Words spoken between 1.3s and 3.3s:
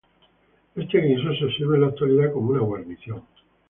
se sirve en la actualidad como una guarnición.